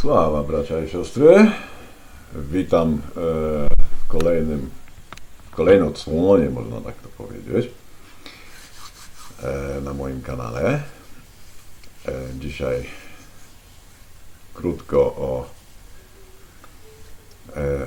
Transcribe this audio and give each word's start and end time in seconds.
Sława 0.00 0.42
bracia 0.42 0.84
i 0.84 0.88
siostry. 0.88 1.50
Witam 2.34 2.92
e, 2.92 3.20
w 4.04 4.08
kolejnym, 4.08 4.70
w 5.50 5.88
odsłonie, 5.88 6.50
można 6.50 6.80
tak 6.80 6.94
to 6.96 7.08
powiedzieć, 7.08 7.70
e, 9.42 9.80
na 9.80 9.94
moim 9.94 10.22
kanale. 10.22 10.82
E, 12.08 12.12
dzisiaj 12.38 12.84
krótko 14.54 14.98
o, 15.00 15.46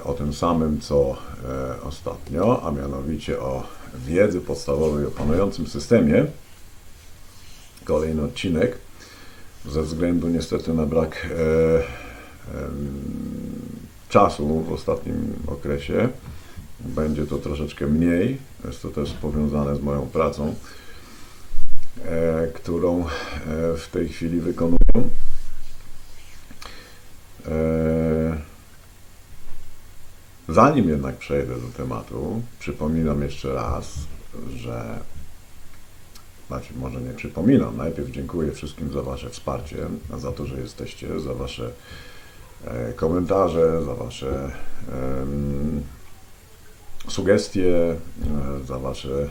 o 0.03 0.13
tym 0.13 0.33
samym, 0.33 0.81
co 0.81 1.17
ostatnio, 1.83 2.63
a 2.67 2.71
mianowicie 2.71 3.39
o 3.39 3.63
wiedzy 3.95 4.41
podstawowej 4.41 5.05
o 5.05 5.11
panującym 5.11 5.67
systemie. 5.67 6.25
Kolejny 7.85 8.23
odcinek 8.23 8.77
ze 9.65 9.81
względu 9.81 10.27
niestety 10.27 10.73
na 10.73 10.85
brak 10.85 11.27
e, 11.31 12.02
czasu 14.09 14.61
w 14.61 14.71
ostatnim 14.71 15.33
okresie. 15.47 16.09
Będzie 16.79 17.25
to 17.25 17.37
troszeczkę 17.37 17.87
mniej, 17.87 18.37
jest 18.65 18.81
to 18.81 18.89
też 18.89 19.13
powiązane 19.13 19.75
z 19.75 19.81
moją 19.81 20.01
pracą, 20.01 20.55
e, 22.05 22.47
którą 22.47 23.01
e, 23.01 23.07
w 23.77 23.87
tej 23.91 24.09
chwili 24.09 24.39
wykonuję. 24.39 24.77
E, 27.47 28.37
zanim 30.49 30.89
jednak 30.89 31.17
przejdę 31.17 31.55
do 31.55 31.67
tematu, 31.77 32.41
przypominam 32.59 33.21
jeszcze 33.21 33.53
raz, 33.53 33.93
że 34.55 34.99
znaczy 36.47 36.73
może 36.75 37.01
nie 37.01 37.13
przypominam, 37.13 37.77
najpierw 37.77 38.11
dziękuję 38.11 38.51
wszystkim 38.51 38.93
za 38.93 39.01
Wasze 39.01 39.29
wsparcie, 39.29 39.77
za 40.17 40.31
to, 40.31 40.45
że 40.45 40.59
jesteście, 40.59 41.19
za 41.19 41.33
Wasze 41.33 41.71
komentarze, 42.95 43.83
za 43.85 43.95
Wasze 43.95 44.51
sugestie, 47.07 47.95
e, 48.61 48.65
za 48.65 48.79
Wasze 48.79 49.29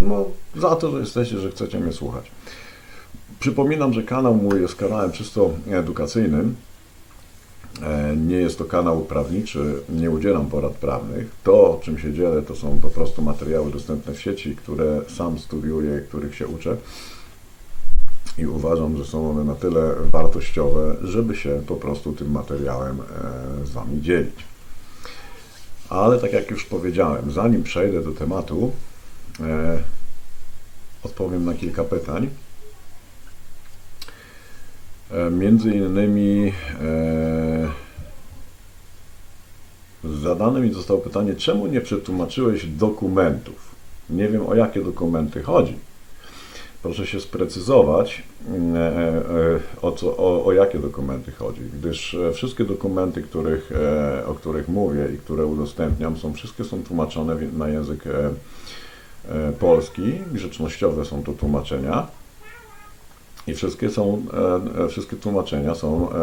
no, 0.00 0.24
za 0.56 0.76
to, 0.76 0.90
że 0.90 0.98
jesteście, 0.98 1.38
że 1.38 1.50
chcecie 1.50 1.80
mnie 1.80 1.92
słuchać. 1.92 2.30
Przypominam, 3.40 3.92
że 3.92 4.02
kanał 4.02 4.34
mój 4.34 4.60
jest 4.60 4.76
kanałem 4.76 5.12
czysto 5.12 5.50
edukacyjnym. 5.70 6.54
E, 7.82 8.16
nie 8.16 8.36
jest 8.36 8.58
to 8.58 8.64
kanał 8.64 9.00
prawniczy, 9.00 9.74
nie 9.88 10.10
udzielam 10.10 10.46
porad 10.46 10.72
prawnych. 10.72 11.30
To, 11.44 11.80
czym 11.82 11.98
się 11.98 12.12
dzielę, 12.12 12.42
to 12.42 12.56
są 12.56 12.78
po 12.78 12.90
prostu 12.90 13.22
materiały 13.22 13.70
dostępne 13.70 14.14
w 14.14 14.20
sieci, 14.20 14.56
które 14.56 15.00
sam 15.16 15.38
studiuję, 15.38 16.00
których 16.08 16.34
się 16.34 16.46
uczę. 16.46 16.76
I 18.38 18.46
uważam, 18.46 18.96
że 18.96 19.04
są 19.04 19.30
one 19.30 19.44
na 19.44 19.54
tyle 19.54 19.94
wartościowe, 20.12 20.96
żeby 21.02 21.36
się 21.36 21.62
po 21.66 21.76
prostu 21.76 22.12
tym 22.12 22.30
materiałem 22.30 23.00
e, 23.00 23.66
z 23.66 23.70
Wami 23.70 24.02
dzielić. 24.02 24.34
Ale 25.88 26.18
tak 26.18 26.32
jak 26.32 26.50
już 26.50 26.64
powiedziałem, 26.64 27.30
zanim 27.30 27.62
przejdę 27.62 28.02
do 28.02 28.12
tematu, 28.12 28.72
e, 29.40 29.78
odpowiem 31.02 31.44
na 31.44 31.54
kilka 31.54 31.84
pytań. 31.84 32.30
E, 35.10 35.30
między 35.30 35.70
innymi 35.74 36.52
zadane 40.22 40.60
mi 40.60 40.74
zostało 40.74 41.00
pytanie, 41.00 41.34
czemu 41.34 41.66
nie 41.66 41.80
przetłumaczyłeś 41.80 42.66
dokumentów? 42.66 43.74
Nie 44.10 44.28
wiem 44.28 44.46
o 44.46 44.54
jakie 44.54 44.82
dokumenty 44.82 45.42
chodzi. 45.42 45.76
Proszę 46.82 47.06
się 47.06 47.20
sprecyzować, 47.20 48.22
e, 48.74 49.60
o, 49.82 49.92
co, 49.92 50.16
o, 50.16 50.44
o 50.44 50.52
jakie 50.52 50.78
dokumenty 50.78 51.32
chodzi, 51.32 51.60
gdyż 51.78 52.16
wszystkie 52.34 52.64
dokumenty, 52.64 53.22
których, 53.22 53.70
o 54.26 54.34
których 54.34 54.68
mówię 54.68 55.08
i 55.14 55.18
które 55.18 55.46
udostępniam, 55.46 56.16
są 56.16 56.32
wszystkie 56.32 56.64
są 56.64 56.82
tłumaczone 56.82 57.36
na 57.52 57.68
język 57.68 58.04
polski. 59.60 60.12
Grzecznościowe 60.32 61.04
są 61.04 61.22
to 61.22 61.32
tłumaczenia 61.32 62.06
i 63.46 63.54
wszystkie, 63.54 63.90
są, 63.90 64.22
e, 64.78 64.84
e, 64.84 64.88
wszystkie 64.88 65.16
tłumaczenia 65.16 65.74
są 65.74 66.12
e, 66.12 66.14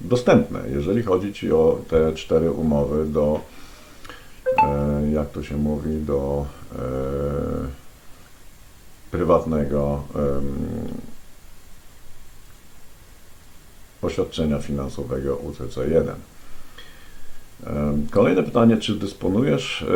dostępne. 0.00 0.60
Jeżeli 0.70 1.02
chodzi 1.02 1.32
Ci 1.32 1.52
o 1.52 1.78
te 1.88 2.12
cztery 2.12 2.50
umowy 2.50 3.04
do, 3.06 3.40
jak 5.12 5.30
to 5.30 5.42
się 5.42 5.56
mówi, 5.56 6.00
do 6.00 6.46
prywatnego 9.12 10.02
oświadczenia 14.02 14.58
finansowego 14.58 15.36
UCC1. 15.36 16.14
Kolejne 18.10 18.42
pytanie, 18.42 18.76
czy 18.76 18.94
dysponujesz 18.94 19.86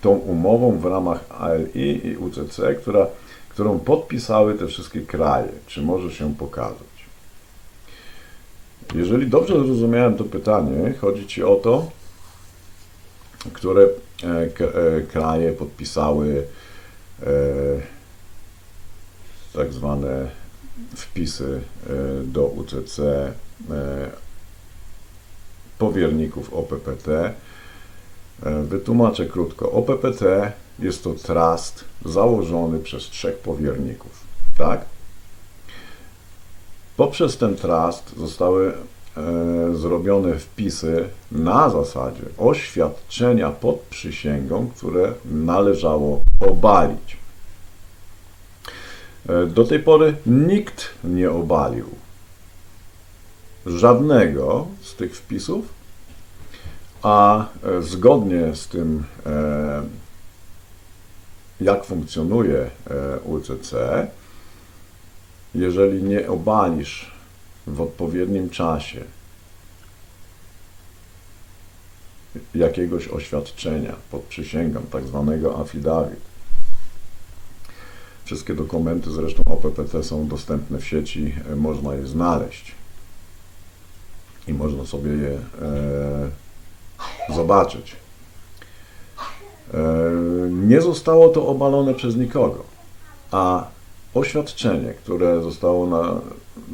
tą 0.00 0.10
umową 0.10 0.78
w 0.78 0.84
ramach 0.84 1.24
ALI 1.30 2.06
i 2.06 2.16
UCC, 2.16 2.60
która 2.80 3.06
którą 3.52 3.78
podpisały 3.78 4.54
te 4.54 4.66
wszystkie 4.66 5.00
kraje. 5.00 5.48
Czy 5.66 5.82
może 5.82 6.12
się 6.12 6.34
pokazać? 6.34 6.92
Jeżeli 8.94 9.26
dobrze 9.26 9.54
zrozumiałem 9.54 10.16
to 10.16 10.24
pytanie, 10.24 10.94
chodzi 11.00 11.26
Ci 11.26 11.42
o 11.42 11.56
to, 11.56 11.90
które 13.52 13.82
e, 13.82 14.28
e, 14.28 15.00
kraje 15.00 15.52
podpisały 15.52 16.28
e, 16.28 16.71
tak 19.52 19.72
zwane 19.72 20.30
wpisy 20.96 21.60
do 22.24 22.46
UCC 22.46 23.00
powierników 25.78 26.54
OPPT. 26.54 27.08
Wytłumaczę 28.62 29.26
krótko. 29.26 29.72
OPPT 29.72 30.22
jest 30.78 31.04
to 31.04 31.14
trust 31.14 31.84
założony 32.04 32.78
przez 32.78 33.02
trzech 33.02 33.38
powierników. 33.38 34.20
Tak? 34.58 34.84
Poprzez 36.96 37.36
ten 37.36 37.56
trust 37.56 38.16
zostały 38.16 38.68
e, 38.68 38.74
zrobione 39.74 40.38
wpisy 40.38 41.08
na 41.32 41.70
zasadzie 41.70 42.22
oświadczenia 42.38 43.50
pod 43.50 43.76
przysięgą, 43.76 44.70
które 44.76 45.12
należało 45.24 46.20
obalić. 46.40 47.16
E, 49.28 49.46
do 49.46 49.64
tej 49.64 49.78
pory 49.78 50.14
nikt 50.26 50.88
nie 51.04 51.30
obalił 51.30 51.86
żadnego 53.66 54.66
z 54.80 54.94
tych 54.94 55.16
wpisów, 55.16 55.64
a 57.02 57.46
e, 57.62 57.82
zgodnie 57.82 58.54
z 58.54 58.68
tym 58.68 59.04
e, 59.26 59.82
jak 61.60 61.84
funkcjonuje 61.84 62.58
e, 62.60 63.20
UCC, 63.20 63.74
jeżeli 65.54 66.02
nie 66.02 66.28
obalisz 66.28 67.11
w 67.66 67.80
odpowiednim 67.80 68.50
czasie 68.50 69.04
jakiegoś 72.54 73.08
oświadczenia 73.08 73.96
pod 74.10 74.22
przysięgą, 74.22 74.82
tak 74.82 75.06
zwanego 75.06 75.60
affidavit. 75.60 76.20
Wszystkie 78.24 78.54
dokumenty 78.54 79.10
zresztą 79.10 79.42
OPPT 79.46 80.04
są 80.04 80.28
dostępne 80.28 80.78
w 80.78 80.86
sieci, 80.86 81.34
e, 81.52 81.56
można 81.56 81.94
je 81.94 82.06
znaleźć 82.06 82.74
i 84.48 84.54
można 84.54 84.86
sobie 84.86 85.10
je 85.10 85.38
e, 85.62 86.30
zobaczyć. 87.34 87.96
E, 89.74 89.78
nie 90.50 90.80
zostało 90.80 91.28
to 91.28 91.46
obalone 91.46 91.94
przez 91.94 92.16
nikogo, 92.16 92.64
a 93.30 93.66
oświadczenie, 94.14 94.94
które 94.94 95.42
zostało 95.42 95.86
na, 95.86 96.20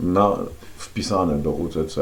na, 0.02 0.36
wpisane 0.78 1.38
do 1.38 1.50
UCC 1.50 1.98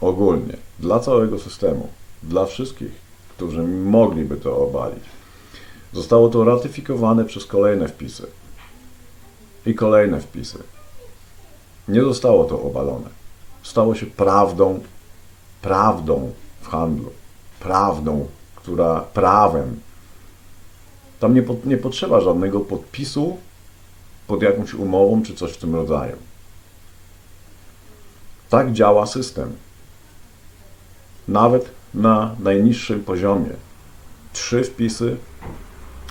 ogólnie 0.00 0.56
dla 0.78 1.00
całego 1.00 1.38
systemu, 1.38 1.88
dla 2.22 2.46
wszystkich, 2.46 2.92
którzy 3.36 3.62
mogliby 3.62 4.36
to 4.36 4.56
obalić, 4.58 5.04
zostało 5.92 6.28
to 6.28 6.44
ratyfikowane 6.44 7.24
przez 7.24 7.46
kolejne 7.46 7.88
wpisy 7.88 8.26
i 9.66 9.74
kolejne 9.74 10.20
wpisy. 10.20 10.58
Nie 11.88 12.02
zostało 12.02 12.44
to 12.44 12.62
obalone. 12.62 13.08
Stało 13.62 13.94
się 13.94 14.06
prawdą, 14.06 14.80
prawdą 15.62 16.32
w 16.60 16.68
handlu, 16.68 17.10
prawdą, 17.60 18.26
która 18.56 19.00
prawem 19.00 19.80
tam 21.24 21.34
nie, 21.34 21.42
nie 21.64 21.76
potrzeba 21.76 22.20
żadnego 22.20 22.60
podpisu 22.60 23.36
pod 24.26 24.42
jakąś 24.42 24.74
umową 24.74 25.22
czy 25.22 25.34
coś 25.34 25.52
w 25.52 25.56
tym 25.56 25.74
rodzaju. 25.74 26.16
Tak 28.54 28.72
działa 28.72 29.06
system. 29.06 29.56
Nawet 31.28 31.70
na 31.94 32.36
najniższym 32.38 33.04
poziomie. 33.04 33.50
Trzy 34.32 34.64
wpisy, 34.64 35.16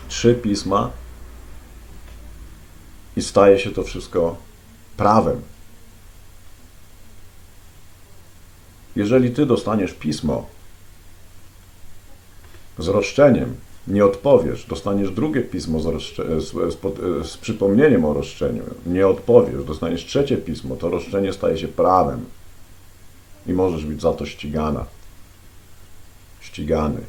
trzy 0.07 0.36
pisma 0.36 0.92
i 3.16 3.22
staje 3.22 3.60
się 3.60 3.72
to 3.72 3.84
wszystko 3.84 4.36
prawem. 4.98 5.42
Jeżeli 8.95 9.31
ty 9.31 9.45
dostaniesz 9.45 9.94
pismo 9.94 10.45
z 12.78 12.88
roszczeniem, 12.88 13.56
nie 13.88 14.06
odpowiesz, 14.06 14.65
dostaniesz 14.65 15.12
drugie 15.12 15.41
pismo 15.41 15.80
z, 15.80 15.85
roszcze- 15.85 16.41
z, 16.41 16.74
z, 16.74 17.27
z 17.27 17.38
przypomnieniem 17.38 18.06
o 18.06 18.13
roszczeniu, 18.13 18.63
nie 18.85 19.07
odpowiesz, 19.07 19.63
dostaniesz 19.65 20.06
trzecie 20.06 20.38
pismo, 20.38 20.75
to 20.75 20.89
roszczenie 20.89 21.33
staje 21.33 21.57
się 21.57 21.68
prawem 21.68 22.25
i 23.47 23.53
możesz 23.53 23.85
być 23.85 24.01
za 24.01 24.13
to 24.13 24.25
ścigana. 24.25 24.85
Ścigany. 26.41 27.00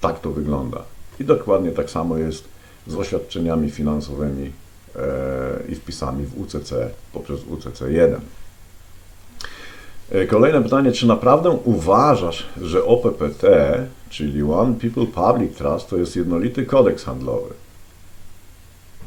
Tak 0.00 0.20
to 0.20 0.30
wygląda. 0.30 0.84
I 1.20 1.24
dokładnie 1.24 1.70
tak 1.70 1.90
samo 1.90 2.16
jest 2.16 2.44
z 2.86 2.94
oświadczeniami 2.94 3.70
finansowymi 3.70 4.52
e, 4.96 5.00
i 5.68 5.74
wpisami 5.74 6.26
w 6.26 6.40
UCC 6.40 6.72
poprzez 7.12 7.40
UCC 7.44 7.80
1. 7.88 8.20
E, 10.10 10.26
kolejne 10.26 10.62
pytanie, 10.62 10.92
czy 10.92 11.06
naprawdę 11.06 11.50
uważasz, 11.64 12.46
że 12.62 12.84
OPPT, 12.84 13.44
czyli 14.08 14.42
One 14.42 14.74
People 14.74 15.06
Public 15.06 15.56
Trust, 15.56 15.90
to 15.90 15.96
jest 15.96 16.16
jednolity 16.16 16.66
kodeks 16.66 17.04
handlowy? 17.04 17.54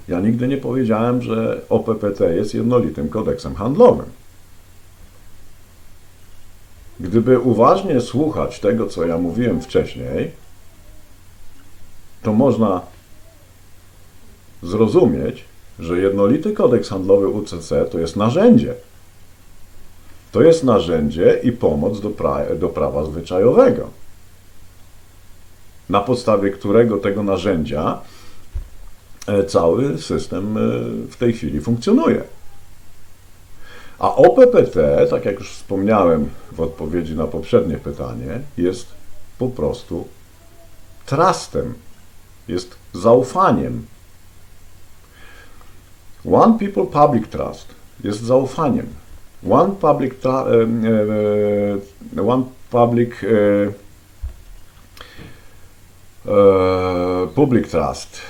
Ja 0.08 0.20
nigdy 0.20 0.48
nie 0.48 0.58
powiedziałem, 0.58 1.22
że 1.22 1.62
OPPT 1.70 2.20
jest 2.20 2.54
jednolitym 2.54 3.10
kodeksem 3.10 3.56
handlowym. 3.56 4.06
Gdyby 7.00 7.40
uważnie 7.40 8.02
słuchać 8.02 8.60
tego, 8.60 8.88
co 8.88 9.06
ja 9.06 9.18
mówiłem 9.18 9.62
wcześniej, 9.62 10.32
to 12.22 12.34
można 12.34 12.82
zrozumieć, 14.64 15.46
że 15.80 16.00
jednolity 16.00 16.52
kodeks 16.54 16.90
handlowy 16.90 17.28
UCC 17.28 17.70
to 17.92 18.00
jest 18.00 18.16
narzędzie. 18.16 18.76
To 20.34 20.42
jest 20.42 20.64
narzędzie 20.64 21.40
i 21.44 21.52
pomoc 21.52 22.00
do, 22.00 22.10
pra 22.10 22.56
do 22.56 22.70
prawa 22.70 23.06
zwyczajowego, 23.06 23.90
na 25.90 26.00
podstawie 26.00 26.52
którego 26.52 26.98
tego 26.98 27.24
narzędzia 27.24 28.02
e, 29.28 29.44
cały 29.44 29.98
system 29.98 30.58
e, 30.58 30.62
w 31.08 31.16
tej 31.16 31.34
chwili 31.34 31.62
funkcjonuje. 31.62 32.24
A 34.00 34.16
OPPT, 34.16 35.08
tak 35.10 35.26
jak 35.26 35.40
już 35.40 35.52
wspomniałem 35.52 36.30
w 36.52 36.62
odpowiedzi 36.62 37.16
na 37.16 37.28
poprzednie 37.28 37.78
pytanie, 37.78 38.42
jest 38.58 38.88
po 39.38 39.48
prostu 39.48 40.08
trustem, 41.06 41.74
jest 42.48 42.76
zaufaniem. 42.94 43.86
One 46.32 46.60
People 46.60 46.86
Public 46.86 47.30
Trust 47.30 47.68
jest 48.04 48.22
zaufaniem. 48.22 49.03
One 49.50 49.76
Public, 49.76 50.20
tra- 50.22 50.48
e, 50.48 50.68
e, 52.18 52.28
one 52.28 52.44
public 52.70 53.24
e, 53.24 53.74
Public 57.36 57.68
Trust 57.68 58.22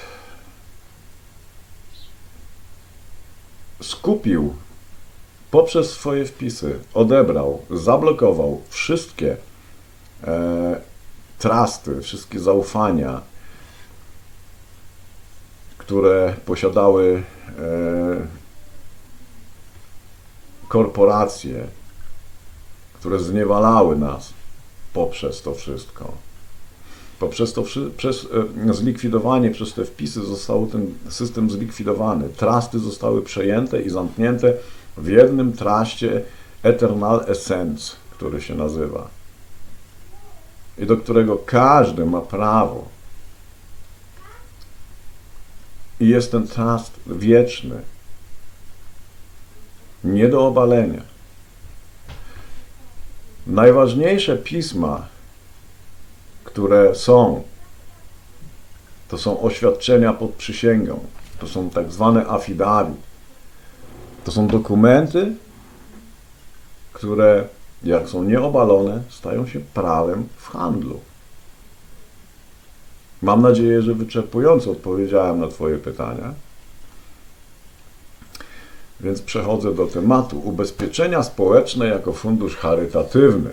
skupił 3.81 4.55
poprzez 5.51 5.91
swoje 5.91 6.25
wpisy 6.25 6.79
odebrał, 6.93 7.61
zablokował 7.69 8.61
wszystkie 8.69 9.37
e, 10.23 10.81
trusty, 11.39 12.01
wszystkie 12.01 12.39
zaufania, 12.39 13.21
które 15.77 16.33
posiadały 16.45 17.23
e, 17.59 18.42
korporacje, 20.67 21.67
które 22.99 23.19
zniewalały 23.19 23.95
nas 23.95 24.33
poprzez 24.93 25.41
to 25.41 25.53
wszystko. 25.53 26.11
Poprzez 27.19 27.53
to 27.53 27.63
przez 27.97 28.27
e, 28.69 28.73
zlikwidowanie, 28.73 29.51
przez 29.51 29.73
te 29.73 29.85
wpisy 29.85 30.25
został 30.25 30.67
ten 30.67 30.93
system 31.09 31.49
zlikwidowany. 31.49 32.29
Trusty 32.29 32.79
zostały 32.79 33.21
przejęte 33.21 33.81
i 33.81 33.89
zamknięte 33.89 34.53
w 34.97 35.07
jednym 35.07 35.53
traście 35.53 36.21
Eternal 36.63 37.25
Essence, 37.27 37.95
który 38.11 38.41
się 38.41 38.55
nazywa. 38.55 39.07
I 40.77 40.85
do 40.85 40.97
którego 40.97 41.37
każdy 41.45 42.05
ma 42.05 42.21
prawo. 42.21 42.85
I 45.99 46.07
jest 46.07 46.31
ten 46.31 46.47
trust 46.47 46.99
wieczny, 47.07 47.81
nie 50.03 50.29
do 50.29 50.47
obalenia. 50.47 51.01
Najważniejsze 53.47 54.37
pisma, 54.37 55.07
które 56.43 56.95
są, 56.95 57.43
to 59.07 59.17
są 59.17 59.41
oświadczenia 59.41 60.13
pod 60.13 60.31
przysięgą, 60.31 60.99
to 61.39 61.47
są 61.47 61.69
tak 61.69 61.91
zwane 61.91 62.27
affidavit 62.27 63.13
to 64.23 64.31
są 64.31 64.47
dokumenty, 64.47 65.33
które 66.93 67.47
jak 67.83 68.09
są 68.09 68.23
nieobalone, 68.23 69.01
stają 69.09 69.47
się 69.47 69.59
prawem 69.59 70.27
w 70.37 70.47
handlu. 70.47 70.99
Mam 73.21 73.41
nadzieję, 73.41 73.81
że 73.81 73.93
wyczerpująco 73.93 74.71
odpowiedziałem 74.71 75.39
na 75.39 75.47
Twoje 75.47 75.77
pytania. 75.77 76.33
Więc 79.03 79.21
przechodzę 79.21 79.73
do 79.73 79.87
tematu 79.87 80.39
ubezpieczenia 80.39 81.23
społeczne 81.23 81.87
jako 81.87 82.13
fundusz 82.13 82.55
charytatywny. 82.55 83.49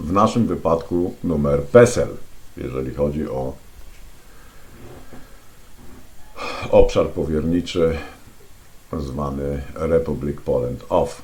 W 0.00 0.12
naszym 0.12 0.46
wypadku 0.46 1.14
numer 1.24 1.62
PESEL, 1.62 2.08
jeżeli 2.56 2.94
chodzi 2.94 3.28
o 3.28 3.52
obszar 6.70 7.08
powierniczy 7.08 7.98
zwany 8.98 9.62
Republic 9.74 10.40
Poland 10.44 10.84
OFF. 10.88 11.22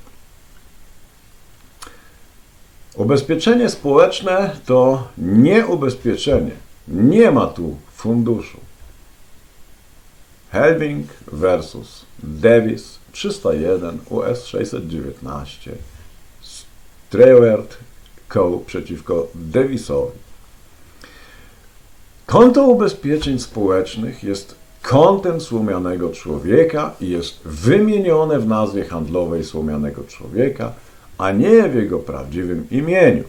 Ubezpieczenie 2.97 3.69
społeczne 3.71 4.57
to 4.67 5.09
nie 5.19 5.67
ubezpieczenie. 5.67 6.51
Nie 6.89 7.31
ma 7.31 7.47
tu 7.47 7.77
funduszu. 7.95 8.59
Helbing 10.53 11.07
versus 11.33 12.05
Davis 12.23 12.99
301 13.13 14.01
US 14.11 14.47
619 14.47 15.73
Stewart 16.41 17.77
Co. 18.29 18.59
przeciwko 18.67 19.29
Davisowi. 19.35 20.19
Konto 22.27 22.63
ubezpieczeń 22.67 23.39
społecznych 23.39 24.25
jest 24.25 24.55
kontem 24.83 25.41
słomianego 25.41 26.11
człowieka 26.11 26.95
i 27.01 27.11
jest 27.11 27.41
wymienione 27.45 28.39
w 28.39 28.47
nazwie 28.47 28.85
handlowej 28.85 29.45
słomianego 29.45 30.05
człowieka, 30.05 30.73
a 31.19 31.33
nie 31.33 31.69
w 31.69 31.75
jego 31.75 31.99
prawdziwym 31.99 32.71
imieniu. 32.71 33.25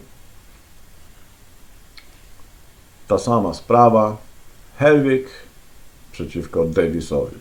Ta 3.08 3.18
sama 3.18 3.54
sprawa 3.54 4.16
Helwig 4.78 5.43
przeciwko 6.14 6.64
Davisowi. 6.64 7.36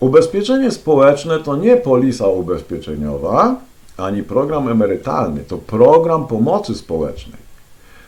Ubezpieczenie 0.00 0.70
społeczne 0.70 1.38
to 1.38 1.56
nie 1.56 1.76
polisa 1.76 2.26
ubezpieczeniowa, 2.26 3.56
ani 3.96 4.22
program 4.22 4.68
emerytalny, 4.68 5.40
to 5.40 5.58
program 5.58 6.26
pomocy 6.26 6.74
społecznej. 6.74 7.44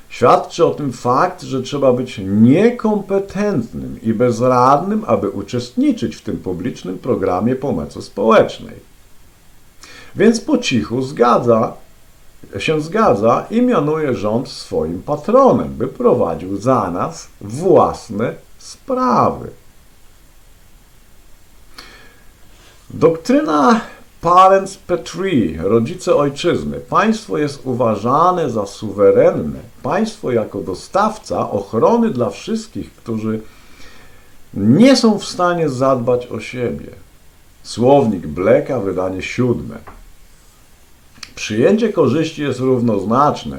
Świadczy 0.09 0.67
o 0.67 0.71
tym 0.71 0.93
fakt, 0.93 1.43
że 1.43 1.63
trzeba 1.63 1.93
być 1.93 2.21
niekompetentnym 2.25 3.99
i 4.03 4.13
bezradnym, 4.13 5.05
aby 5.07 5.31
uczestniczyć 5.31 6.17
w 6.17 6.23
tym 6.23 6.37
publicznym 6.37 6.99
programie 6.99 7.57
pomocy 7.57 8.03
społecznej. 8.03 8.75
Więc 10.17 10.41
po 10.41 10.59
cichu 10.59 11.03
zgadza, 11.03 11.73
się 12.59 12.81
zgadza 12.81 13.47
i 13.51 13.63
mianuje 13.63 14.15
rząd 14.15 14.49
swoim 14.49 15.03
patronem, 15.03 15.75
by 15.75 15.89
prowadził 15.89 16.57
za 16.57 16.91
nas 16.91 17.29
własne 17.41 18.35
sprawy. 18.59 19.51
Doktryna 22.91 23.81
Parents 24.21 24.77
Petri, 24.77 25.57
rodzice 25.57 26.17
ojczyzny. 26.17 26.81
Państwo 26.81 27.39
jest 27.39 27.61
uważane 27.65 28.51
za 28.51 28.67
suwerenne. 28.67 29.59
Państwo 29.83 30.31
jako 30.33 30.61
dostawca 30.61 31.51
ochrony 31.51 32.11
dla 32.11 32.31
wszystkich, 32.31 32.93
którzy 32.93 33.41
nie 34.55 34.97
są 34.97 35.19
w 35.19 35.25
stanie 35.25 35.69
zadbać 35.69 36.27
o 36.27 36.41
siebie. 36.41 36.87
Słownik 37.63 38.27
Bleka, 38.27 38.81
wydanie 38.81 39.23
siódme. 39.23 39.77
Przyjęcie 41.37 41.93
korzyści 41.93 42.43
jest 42.43 42.61
równoznaczne 42.61 43.59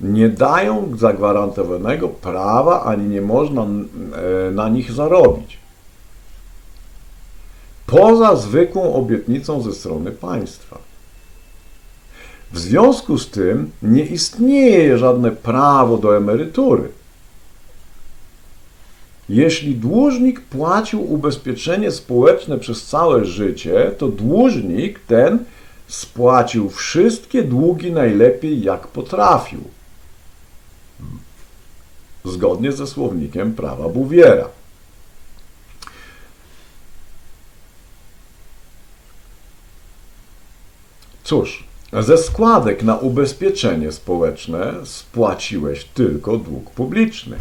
nie 0.00 0.28
dają 0.28 0.96
zagwarantowanego 0.98 2.08
prawa, 2.08 2.84
ani 2.84 3.08
nie 3.08 3.20
można 3.20 3.62
e, 3.62 4.50
na 4.50 4.68
nich 4.68 4.92
zarobić. 4.92 5.58
Poza 7.86 8.36
zwykłą 8.36 8.94
obietnicą 8.94 9.62
ze 9.62 9.72
strony 9.72 10.10
państwa. 10.10 10.78
W 12.52 12.58
związku 12.58 13.18
z 13.18 13.30
tym 13.30 13.70
nie 13.82 14.04
istnieje 14.06 14.98
żadne 14.98 15.30
prawo 15.30 15.98
do 15.98 16.16
emerytury. 16.16 16.88
Jeśli 19.28 19.74
dłużnik 19.74 20.40
płacił 20.40 21.12
ubezpieczenie 21.12 21.90
społeczne 21.90 22.58
przez 22.58 22.86
całe 22.86 23.24
życie, 23.24 23.92
to 23.98 24.08
dłużnik 24.08 25.00
ten 25.06 25.44
spłacił 25.88 26.70
wszystkie 26.70 27.42
długi 27.42 27.92
najlepiej 27.92 28.62
jak 28.62 28.88
potrafił 28.88 29.60
zgodnie 32.24 32.72
ze 32.72 32.86
słownikiem 32.86 33.54
prawa 33.54 33.88
Bouviera. 33.88 34.48
Cóż, 41.24 41.64
ze 42.02 42.18
składek 42.18 42.82
na 42.82 42.96
ubezpieczenie 42.96 43.92
społeczne 43.92 44.74
spłaciłeś 44.84 45.84
tylko 45.84 46.36
dług 46.36 46.70
publiczny. 46.70 47.36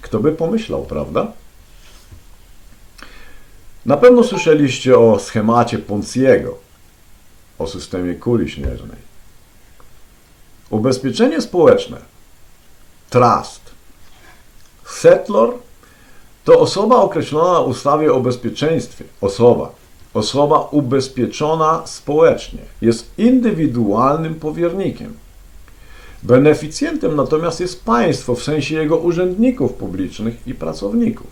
Kto 0.00 0.20
by 0.20 0.32
pomyślał, 0.32 0.82
prawda? 0.82 1.32
Na 3.86 3.96
pewno 3.96 4.24
słyszeliście 4.24 4.98
o 4.98 5.18
schemacie 5.18 5.78
Ponciego, 5.78 6.58
o 7.58 7.66
systemie 7.66 8.14
kuli 8.14 8.50
śnieżnej. 8.50 9.06
Ubezpieczenie 10.70 11.40
społeczne, 11.40 11.96
trust, 13.10 13.66
Settler 14.86 15.48
to 16.44 16.60
osoba 16.60 16.96
określona 16.96 17.62
w 17.62 17.68
ustawie 17.68 18.12
o 18.12 18.20
bezpieczeństwie. 18.20 19.04
Osoba. 19.20 19.72
Osoba 20.16 20.68
ubezpieczona 20.70 21.82
społecznie. 21.84 22.58
Jest 22.80 23.10
indywidualnym 23.18 24.34
powiernikiem. 24.34 25.12
Beneficjentem 26.22 27.16
natomiast 27.16 27.60
jest 27.60 27.84
państwo 27.84 28.34
w 28.34 28.42
sensie 28.42 28.74
jego 28.74 28.96
urzędników 28.96 29.72
publicznych 29.72 30.46
i 30.46 30.54
pracowników. 30.54 31.26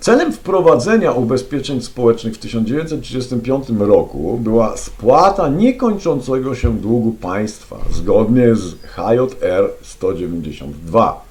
Celem 0.00 0.32
wprowadzenia 0.32 1.12
ubezpieczeń 1.12 1.82
społecznych 1.82 2.34
w 2.34 2.38
1935 2.38 3.66
roku 3.78 4.38
była 4.42 4.76
spłata 4.76 5.48
niekończącego 5.48 6.54
się 6.54 6.78
długu 6.78 7.12
państwa 7.12 7.76
zgodnie 7.90 8.54
z 8.54 8.74
HJR 8.82 9.70
192. 9.82 11.24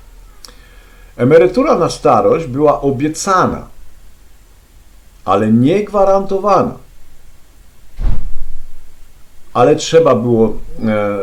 Emerytura 1.18 1.78
na 1.78 1.90
starość 1.90 2.48
była 2.48 2.82
obiecana, 2.82 3.77
ale 5.28 5.52
nie 5.52 5.84
gwarantowana. 5.84 6.76
Ale 9.54 9.76
trzeba 9.76 10.16
było 10.16 10.54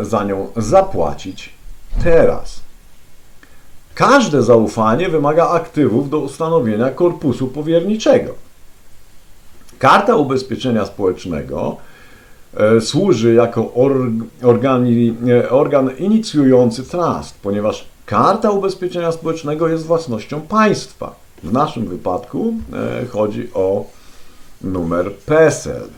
e, 0.01 0.05
za 0.05 0.25
nią 0.25 0.49
zapłacić 0.57 1.53
teraz. 2.03 2.61
Każde 3.95 4.43
zaufanie 4.43 5.09
wymaga 5.09 5.49
aktywów 5.49 6.11
do 6.11 6.19
ustanowienia 6.19 6.91
korpusu 6.91 7.49
powierniczego. 7.49 8.35
Karta 9.79 10.17
ubezpieczenia 10.17 10.87
społecznego 10.87 11.77
e, 12.57 12.81
służy 12.81 13.35
jako 13.35 13.73
organi, 14.43 15.15
e, 15.29 15.51
organ 15.51 15.91
inicjujący 15.99 16.83
trust, 16.83 17.35
ponieważ 17.43 17.85
karta 18.07 18.51
ubezpieczenia 18.51 19.13
społecznego 19.13 19.69
jest 19.69 19.87
własnością 19.87 20.41
państwa. 20.41 21.24
W 21.45 21.53
naszym 21.53 21.87
wypadku 21.87 22.55
e, 22.73 23.07
chodzi 23.07 23.49
o 23.55 23.85
numer 24.61 25.13
PESEL. 25.13 25.89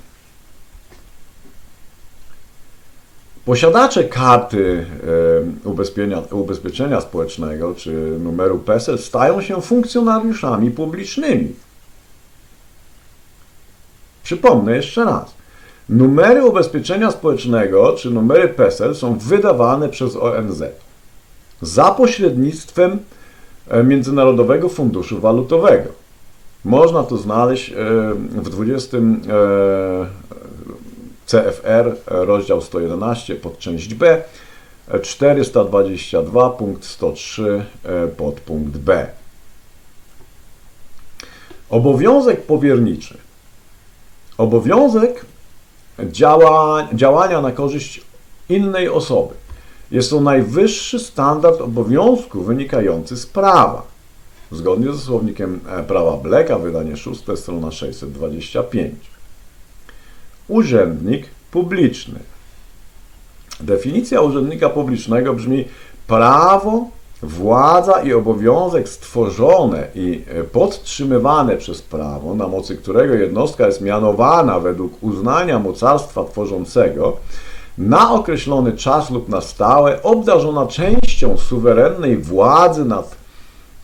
Posiadacze 3.45 4.05
karty 4.05 4.87
ubezpieczenia, 5.65 6.23
ubezpieczenia 6.31 7.01
społecznego 7.01 7.75
czy 7.75 7.91
numeru 8.21 8.59
PESEL 8.59 8.99
stają 8.99 9.43
się 9.43 9.63
funkcjonariuszami 9.63 10.71
publicznymi. 10.71 11.55
Przypomnę 14.23 14.77
jeszcze 14.77 15.05
raz. 15.05 15.35
Numery 15.89 16.45
ubezpieczenia 16.45 17.11
społecznego 17.11 17.93
czy 17.93 18.11
numery 18.11 18.49
PESEL 18.49 18.95
są 18.95 19.19
wydawane 19.19 19.89
przez 19.89 20.17
ONZ 20.17 20.63
za 21.63 21.91
pośrednictwem 21.91 22.93
e, 22.93 23.16
Międzynarodowego 23.85 24.69
Funduszu 24.69 25.21
Walutowego. 25.21 25.91
Można 26.65 27.03
to 27.03 27.17
znaleźć 27.17 27.73
w 28.31 28.49
20 28.51 28.97
CFR, 31.27 31.97
rozdział 32.07 32.63
111, 32.63 33.37
podczęść 33.37 33.95
B, 33.95 34.23
422, 35.03 36.51
punkt 36.51 36.85
103, 36.85 37.65
podpunkt 38.17 38.77
B. 38.77 39.07
Obowiązek 41.71 42.43
powierniczy. 42.43 43.19
Obowiązek 44.39 45.27
działa, 46.05 46.89
działania 46.95 47.41
na 47.41 47.53
korzyść 47.53 48.01
innej 48.49 48.89
osoby. 48.89 49.35
Jest 49.91 50.11
to 50.11 50.21
najwyższy 50.21 50.99
standard 50.99 51.61
obowiązku 51.61 52.43
wynikający 52.43 53.17
z 53.17 53.27
prawa. 53.27 53.83
Zgodnie 54.53 54.93
ze 54.93 54.99
słownikiem 54.99 55.61
e, 55.69 55.83
prawa 55.83 56.17
Bleka, 56.17 56.59
wydanie 56.59 56.97
6, 56.97 57.23
strona 57.35 57.71
625 57.71 58.95
urzędnik 60.49 61.27
publiczny. 61.51 62.19
Definicja 63.61 64.21
urzędnika 64.21 64.71
publicznego 64.71 65.35
brzmi 65.35 65.65
prawo 66.07 66.89
władza 67.23 68.03
i 68.03 68.13
obowiązek 68.13 68.89
stworzone 68.89 69.89
i 69.95 70.25
podtrzymywane 70.53 71.57
przez 71.57 71.83
prawo, 71.83 72.35
na 72.35 72.49
mocy 72.49 72.77
którego 72.77 73.15
jednostka 73.15 73.67
jest 73.67 73.81
mianowana 73.81 74.61
według 74.61 75.03
uznania 75.03 75.59
mocarstwa 75.59 76.25
tworzącego, 76.25 77.17
na 77.79 78.13
określony 78.13 78.73
czas 78.73 79.11
lub 79.11 79.29
na 79.29 79.41
stałe, 79.41 80.03
obdarzona 80.03 80.67
częścią 80.67 81.37
suwerennej 81.39 82.17
władzy 82.17 82.85
nad 82.85 83.17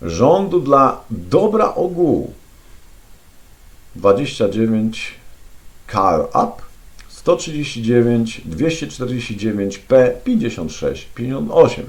rządu 0.02 0.60
dla 0.60 1.00
dobra 1.10 1.74
ogółu. 1.74 2.32
29 3.96 5.14
Carl 5.92 6.22
Up 6.22 6.62
139 7.08 8.40
249 8.44 9.78
P 9.78 10.12
56 10.24 11.04
58 11.14 11.84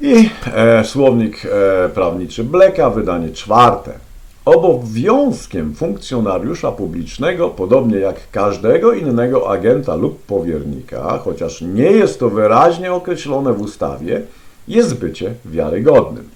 i 0.00 0.30
e, 0.54 0.84
słownik 0.84 1.42
e, 1.44 1.88
prawniczy 1.88 2.44
Bleka, 2.44 2.90
wydanie 2.90 3.30
czwarte. 3.30 4.05
Obowiązkiem 4.46 5.74
funkcjonariusza 5.74 6.72
publicznego, 6.72 7.48
podobnie 7.48 7.98
jak 7.98 8.30
każdego 8.30 8.92
innego 8.92 9.50
agenta 9.50 9.94
lub 9.94 10.22
powiernika, 10.22 11.18
chociaż 11.18 11.60
nie 11.60 11.90
jest 11.90 12.20
to 12.20 12.30
wyraźnie 12.30 12.92
określone 12.92 13.52
w 13.52 13.60
ustawie, 13.60 14.22
jest 14.68 14.98
bycie 14.98 15.34
wiarygodnym. 15.44 16.28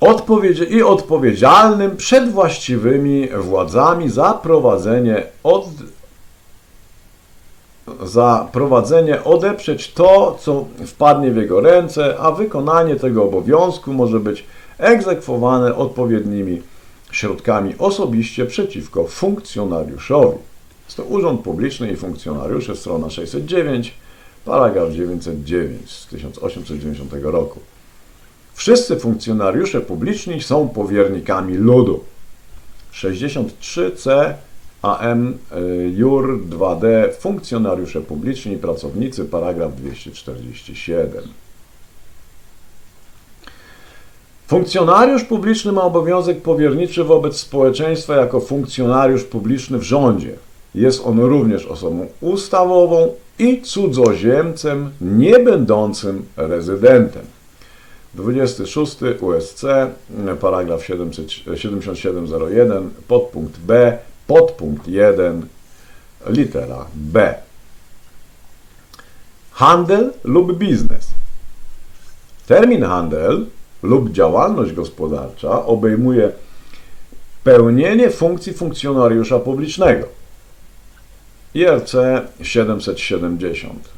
Odpowiedzi 0.00 0.72
i 0.72 0.82
odpowiedzialnym 0.82 1.96
przed 1.96 2.32
właściwymi 2.32 3.28
władzami 3.28 4.08
za 4.08 4.34
prowadzenie 4.34 5.22
od 5.42 5.66
za 8.02 8.48
prowadzenie 8.52 9.24
odeprzeć 9.24 9.92
to, 9.92 10.38
co 10.40 10.64
wpadnie 10.86 11.30
w 11.30 11.36
jego 11.36 11.60
ręce, 11.60 12.18
a 12.18 12.32
wykonanie 12.32 12.96
tego 12.96 13.24
obowiązku 13.24 13.92
może 13.92 14.20
być 14.20 14.44
egzekwowane 14.78 15.76
odpowiednimi 15.76 16.62
środkami 17.12 17.74
osobiście 17.78 18.46
przeciwko 18.46 19.06
funkcjonariuszowi. 19.06 20.38
Jest 20.84 20.96
to 20.96 21.02
Urząd 21.02 21.40
Publiczny 21.40 21.92
i 21.92 21.96
Funkcjonariusze, 21.96 22.76
strona 22.76 23.10
609, 23.10 23.94
paragraf 24.44 24.92
909 24.92 25.90
z 25.90 26.06
1890 26.06 27.12
roku. 27.22 27.60
Wszyscy 28.54 28.96
funkcjonariusze 28.96 29.80
publiczni 29.80 30.42
są 30.42 30.68
powiernikami 30.68 31.54
ludu. 31.54 32.04
63c 32.92 34.34
AM 34.82 35.28
y, 35.28 35.34
JUR 35.96 36.40
2D 36.48 37.12
funkcjonariusze 37.12 38.00
publiczni 38.00 38.56
pracownicy, 38.56 39.24
paragraf 39.24 39.74
247. 39.74 41.22
Funkcjonariusz 44.46 45.24
publiczny 45.24 45.72
ma 45.72 45.82
obowiązek 45.82 46.42
powierniczy 46.42 47.04
wobec 47.04 47.36
społeczeństwa 47.36 48.16
jako 48.16 48.40
funkcjonariusz 48.40 49.24
publiczny 49.24 49.78
w 49.78 49.82
rządzie. 49.82 50.34
Jest 50.74 51.06
on 51.06 51.20
również 51.20 51.66
osobą 51.66 52.06
ustawową 52.20 53.14
i 53.38 53.62
cudzoziemcem 53.62 54.90
nie 55.00 55.38
będącym 55.38 56.24
rezydentem. 56.36 57.22
26 58.14 58.96
USC, 59.20 59.64
paragraf 60.40 60.84
7701, 60.84 62.90
podpunkt 63.08 63.58
B 63.58 63.98
Podpunkt 64.30 64.88
1, 64.88 65.48
litera 66.26 66.86
B. 66.94 67.34
Handel 69.52 70.12
lub 70.24 70.58
biznes. 70.58 71.08
Termin 72.46 72.82
handel 72.82 73.46
lub 73.82 74.12
działalność 74.12 74.72
gospodarcza 74.72 75.66
obejmuje 75.66 76.32
pełnienie 77.44 78.10
funkcji 78.10 78.52
funkcjonariusza 78.52 79.38
publicznego. 79.38 80.06
IRC 81.54 81.92
770 82.42 83.88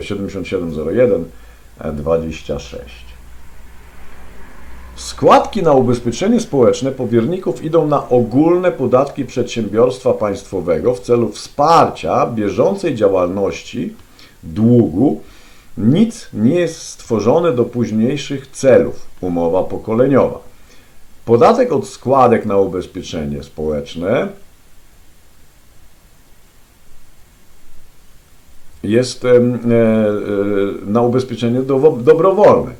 7701 0.00 1.24
26 1.92 3.05
Składki 4.96 5.62
na 5.62 5.72
ubezpieczenie 5.72 6.40
społeczne 6.40 6.92
powierników 6.92 7.64
idą 7.64 7.86
na 7.86 8.08
ogólne 8.08 8.72
podatki 8.72 9.24
przedsiębiorstwa 9.24 10.12
państwowego 10.14 10.94
w 10.94 11.00
celu 11.00 11.28
wsparcia 11.28 12.26
bieżącej 12.26 12.94
działalności, 12.94 13.94
długu. 14.42 15.20
Nic 15.78 16.28
nie 16.32 16.54
jest 16.54 16.82
stworzone 16.82 17.52
do 17.52 17.64
późniejszych 17.64 18.46
celów. 18.46 19.06
Umowa 19.20 19.62
pokoleniowa. 19.62 20.38
Podatek 21.24 21.72
od 21.72 21.88
składek 21.88 22.46
na 22.46 22.56
ubezpieczenie 22.56 23.42
społeczne 23.42 24.28
jest 28.82 29.24
e, 29.24 29.28
e, 29.28 29.42
na 30.86 31.02
ubezpieczenie 31.02 31.62
dobrowolne. 31.98 32.72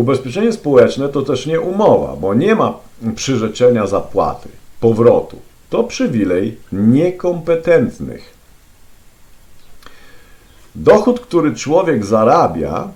Ubezpieczenie 0.00 0.52
społeczne 0.52 1.08
to 1.08 1.22
też 1.22 1.46
nie 1.46 1.60
umowa, 1.60 2.16
bo 2.16 2.34
nie 2.34 2.54
ma 2.54 2.74
przyrzeczenia 3.14 3.86
zapłaty, 3.86 4.48
powrotu. 4.80 5.36
To 5.70 5.84
przywilej 5.84 6.56
niekompetentnych. 6.72 8.34
Dochód, 10.74 11.20
który 11.20 11.54
człowiek 11.54 12.04
zarabia, 12.04 12.88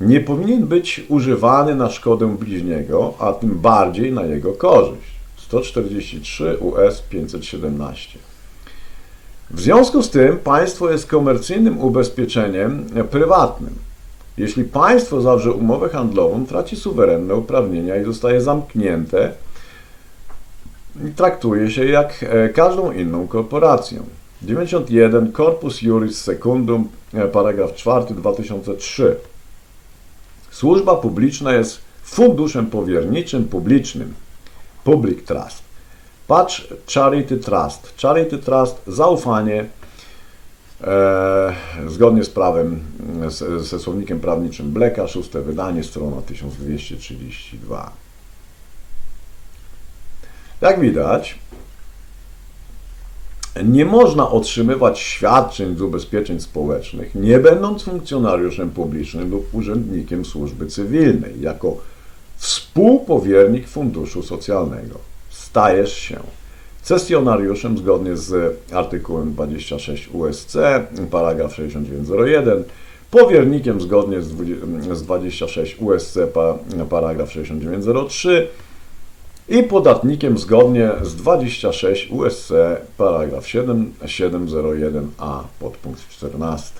nie 0.00 0.20
powinien 0.20 0.66
być 0.66 1.04
używany 1.08 1.74
na 1.74 1.90
szkodę 1.90 2.36
bliźniego, 2.36 3.14
a 3.18 3.32
tym 3.32 3.50
bardziej 3.50 4.12
na 4.12 4.22
jego 4.22 4.52
korzyść. 4.52 5.12
143 5.36 6.56
US 6.60 7.00
517. 7.00 8.18
W 9.50 9.60
związku 9.60 10.02
z 10.02 10.10
tym 10.10 10.38
państwo 10.38 10.90
jest 10.90 11.06
komercyjnym 11.06 11.78
ubezpieczeniem 11.78 12.86
prywatnym. 13.10 13.91
Jeśli 14.38 14.64
państwo 14.64 15.20
zawrze 15.20 15.52
umowę 15.52 15.88
handlową, 15.88 16.46
traci 16.46 16.76
suwerenne 16.76 17.34
uprawnienia 17.34 17.96
i 17.96 18.04
zostaje 18.04 18.40
zamknięte 18.40 19.32
i 21.08 21.10
traktuje 21.10 21.70
się 21.70 21.84
jak 21.84 22.22
e, 22.22 22.48
każdą 22.48 22.92
inną 22.92 23.28
korporację. 23.28 24.02
91 24.42 25.32
Corpus 25.32 25.82
Juris 25.82 26.20
Secundum, 26.20 26.88
e, 27.14 27.28
paragraf 27.28 27.74
4, 27.74 28.14
2003. 28.14 29.16
Służba 30.50 30.94
publiczna 30.96 31.52
jest 31.52 31.78
funduszem 32.02 32.66
powierniczym 32.66 33.44
publicznym. 33.44 34.14
Public 34.84 35.24
Trust. 35.24 35.62
Patrz 36.26 36.68
Charity 36.94 37.36
Trust. 37.36 37.94
Charity 38.02 38.38
Trust, 38.38 38.82
zaufanie, 38.86 39.64
zgodnie 41.86 42.24
z 42.24 42.30
prawem, 42.30 42.80
ze 43.58 43.78
słownikiem 43.78 44.20
prawniczym 44.20 44.72
Bleka, 44.72 45.08
szóste 45.08 45.40
wydanie, 45.40 45.84
strona 45.84 46.22
1232. 46.22 47.92
Jak 50.60 50.80
widać, 50.80 51.38
nie 53.64 53.84
można 53.84 54.30
otrzymywać 54.30 54.98
świadczeń 54.98 55.76
z 55.76 55.80
ubezpieczeń 55.80 56.40
społecznych, 56.40 57.14
nie 57.14 57.38
będąc 57.38 57.82
funkcjonariuszem 57.82 58.70
publicznym 58.70 59.30
lub 59.30 59.54
urzędnikiem 59.54 60.24
służby 60.24 60.66
cywilnej, 60.66 61.40
jako 61.40 61.76
współpowiernik 62.36 63.68
funduszu 63.68 64.22
socjalnego. 64.22 64.98
Stajesz 65.30 65.92
się 65.92 66.20
Cesjonariuszem 66.82 67.78
zgodnie 67.78 68.16
z 68.16 68.56
artykułem 68.72 69.32
26 69.32 70.08
USC, 70.12 70.56
paragraf 71.10 71.54
6901, 71.54 72.64
powiernikiem 73.10 73.80
zgodnie 73.80 74.22
z 74.22 75.02
26 75.02 75.76
USC, 75.80 76.18
paragraf 76.90 77.32
6903 77.32 78.48
i 79.48 79.62
podatnikiem 79.62 80.38
zgodnie 80.38 80.90
z 81.02 81.14
26 81.14 82.10
USC, 82.10 82.52
paragraf 82.96 83.44
7701a, 83.44 85.42
podpunkt 85.60 86.08
14. 86.08 86.74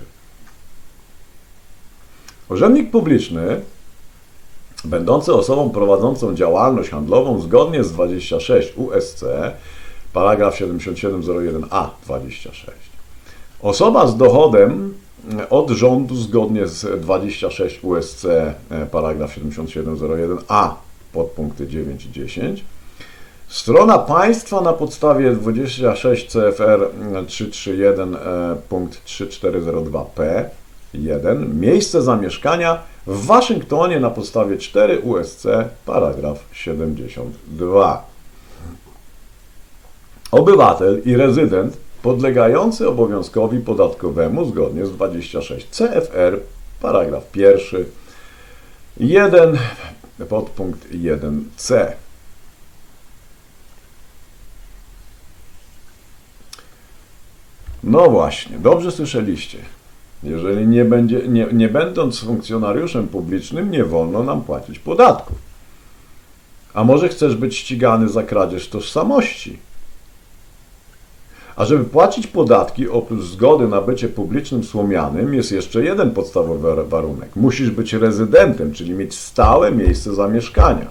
Urzędnik 2.51 2.91
publiczny 2.91 3.61
będący 4.85 5.35
osobą 5.35 5.71
prowadzącą 5.71 6.35
działalność 6.35 6.91
handlową 6.91 7.41
zgodnie 7.41 7.85
z 7.85 7.93
26 7.93 8.73
USC 8.77 9.25
paragraf 10.13 10.61
7701a 10.61 11.89
26. 12.07 12.71
Osoba 13.63 14.07
z 14.07 14.17
dochodem 14.17 14.95
od 15.51 15.71
rządu 15.71 16.17
zgodnie 16.17 16.67
z 16.67 17.01
26 17.01 17.85
USC 17.85 18.27
paragraf 18.91 19.39
7701a 19.39 20.69
podpunkty 21.13 21.67
9 21.67 22.07
i 22.07 22.11
10 22.13 22.65
Strona 23.53 23.99
państwa 23.99 24.61
na 24.61 24.73
podstawie 24.73 25.33
26 25.33 26.27
CFR 26.27 26.89
331 27.27 28.15
e, 28.15 28.19
punkt 28.69 29.05
3402p 29.07 30.45
1 30.95 31.61
miejsce 31.61 32.03
zamieszkania 32.03 32.83
w 33.07 33.27
Waszyngtonie 33.27 34.01
na 34.01 34.11
podstawie 34.11 34.59
4 34.59 34.99
USC 34.99 35.47
paragraf 35.87 36.45
72. 36.53 38.12
Obywatel 40.33 41.03
i 41.05 41.17
rezydent 41.17 41.77
podlegający 42.03 42.89
obowiązkowi 42.89 43.61
podatkowemu 43.61 44.45
zgodnie 44.45 44.87
z 44.87 44.93
26 44.93 45.67
CFR 45.71 46.41
paragraf 46.81 47.37
1 47.37 47.85
1 48.97 49.59
podpunkt 50.29 50.91
1c. 50.91 51.87
No 57.85 58.11
właśnie, 58.11 58.59
dobrze 58.59 58.91
słyszeliście. 58.91 59.59
Jeżeli 60.23 60.67
nie, 60.67 60.85
będzie, 60.85 61.29
nie, 61.29 61.47
nie 61.53 61.69
będąc 61.69 62.21
funkcjonariuszem 62.21 63.09
publicznym, 63.09 63.71
nie 63.71 63.85
wolno 63.85 64.23
nam 64.23 64.43
płacić 64.43 64.79
podatków. 64.79 65.37
A 66.75 66.85
może 66.85 67.09
chcesz 67.09 67.37
być 67.37 67.57
ścigany 67.57 68.09
za 68.09 68.23
kradzież 68.23 68.69
tożsamości? 68.69 69.59
A 71.57 71.65
żeby 71.65 71.85
płacić 71.85 72.27
podatki, 72.27 72.89
oprócz 72.89 73.23
zgody 73.23 73.69
na 73.69 73.81
bycie 73.81 74.09
publicznym 74.09 74.65
słomianym, 74.65 75.35
jest 75.35 75.53
jeszcze 75.53 75.85
jeden 75.85 76.11
podstawowy 76.11 76.85
warunek. 76.85 77.37
Musisz 77.37 77.71
być 77.71 77.93
rezydentem, 77.93 78.73
czyli 78.73 78.91
mieć 78.91 79.19
stałe 79.19 79.73
miejsce 79.73 80.15
zamieszkania. 80.15 80.87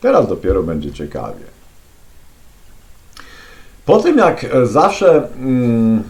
Teraz 0.00 0.28
dopiero 0.28 0.62
będzie 0.62 0.92
ciekawie. 0.92 1.44
Po 3.86 3.98
tym 3.98 4.18
jak 4.18 4.46
zawsze 4.64 5.28
mm, 5.38 6.02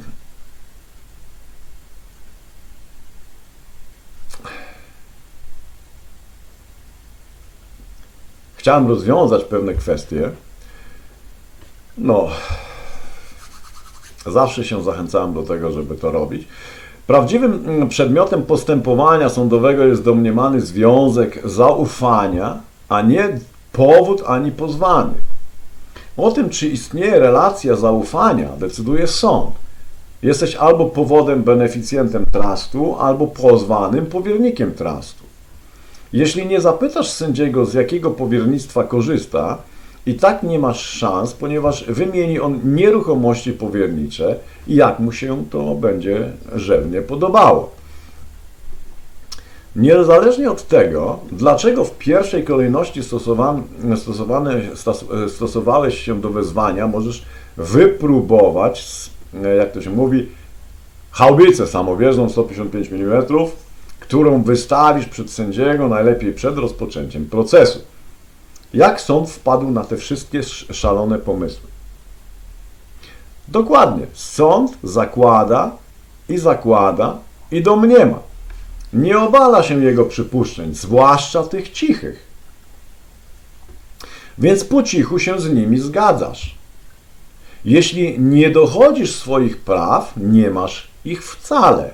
chciałem 8.57 8.89
rozwiązać 8.89 9.45
pewne 9.45 9.75
kwestie, 9.75 10.31
no, 11.99 12.29
zawsze 14.27 14.65
się 14.65 14.83
zachęcałem 14.83 15.35
do 15.35 15.43
tego, 15.43 15.73
żeby 15.73 15.95
to 15.95 16.11
robić. 16.11 16.49
Prawdziwym 17.07 17.65
mm, 17.67 17.89
przedmiotem 17.89 18.43
postępowania 18.43 19.29
sądowego 19.29 19.85
jest 19.85 20.03
domniemany 20.03 20.61
związek 20.61 21.49
zaufania, 21.49 22.59
a 22.89 23.03
nie 23.03 23.39
powód 23.73 24.23
ani 24.27 24.53
pozwany. 24.53 25.15
O 26.17 26.31
tym, 26.31 26.51
czy 26.51 26.69
istnieje 26.69 27.19
relacja 27.19 27.77
zaufania, 27.77 28.49
decyduje 28.49 29.07
sąd. 29.07 29.51
Jesteś 30.23 30.55
albo 30.55 30.87
powodem, 30.87 31.43
beneficjentem 31.43 32.25
trustu, 32.33 32.97
albo 32.99 33.27
pozwanym 33.27 34.07
powiernikiem 34.07 34.75
trustu. 34.75 35.25
Jeśli 36.13 36.47
nie 36.47 36.61
zapytasz 36.61 37.11
sędziego, 37.11 37.65
z 37.65 37.75
jakiego 37.75 38.11
powiernictwa 38.11 38.85
korzysta, 38.85 39.59
i 40.07 40.14
tak 40.14 40.42
nie 40.42 40.59
masz 40.59 40.81
szans, 40.81 41.33
ponieważ 41.33 41.85
wymieni 41.85 42.40
on 42.40 42.61
nieruchomości 42.64 43.53
powiernicze 43.53 44.37
i 44.66 44.75
jak 44.75 44.99
mu 44.99 45.12
się 45.12 45.45
to 45.51 45.75
będzie 45.75 46.33
rzewnie 46.55 47.03
podobało. 47.03 47.77
Niezależnie 49.77 50.51
od 50.51 50.69
tego, 50.69 51.19
dlaczego 51.33 51.85
w 51.85 51.99
pierwszej 51.99 52.45
kolejności 52.45 53.03
stosowane, 53.03 53.62
stosowałeś 55.29 55.99
się 55.99 56.21
do 56.21 56.31
wezwania, 56.31 56.87
możesz 56.87 57.25
wypróbować, 57.57 59.11
jak 59.59 59.73
to 59.73 59.83
się 59.83 59.90
mówi, 59.90 60.29
haubicę 61.11 61.66
samowieżną 61.66 62.29
155 62.29 62.92
mm, 62.92 63.23
którą 64.01 64.42
wystawisz 64.42 65.07
przed 65.07 65.31
sędziego 65.31 65.88
najlepiej 65.88 66.33
przed 66.33 66.59
rozpoczęciem 66.59 67.27
procesu. 67.27 67.79
Jak 68.75 69.01
sąd 69.01 69.31
wpadł 69.31 69.71
na 69.71 69.85
te 69.85 69.97
wszystkie 69.97 70.43
szalone 70.73 71.19
pomysły? 71.19 71.69
Dokładnie. 73.49 74.07
Sąd 74.13 74.73
zakłada 74.83 75.71
i 76.29 76.39
zakłada 76.39 77.19
i 77.51 77.63
domniema. 77.63 78.19
Nie 78.93 79.19
obala 79.19 79.63
się 79.63 79.85
jego 79.85 80.05
przypuszczeń, 80.05 80.75
zwłaszcza 80.75 81.43
tych 81.43 81.73
cichych. 81.73 82.27
Więc 84.39 84.65
po 84.65 84.83
cichu 84.83 85.19
się 85.19 85.41
z 85.41 85.53
nimi 85.53 85.79
zgadzasz. 85.79 86.55
Jeśli 87.65 88.21
nie 88.21 88.51
dochodzisz 88.51 89.15
swoich 89.15 89.59
praw, 89.59 90.13
nie 90.17 90.51
masz 90.51 90.89
ich 91.05 91.25
wcale. 91.25 91.91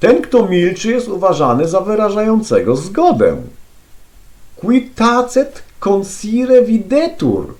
Ten, 0.00 0.22
kto 0.22 0.46
milczy, 0.46 0.90
jest 0.90 1.08
uważany 1.08 1.68
za 1.68 1.80
wyrażającego 1.80 2.76
zgodę. 2.76 3.36
Qui 4.62 4.90
tacet 4.94 5.62
consire 5.80 6.62
videtur. 6.62 7.54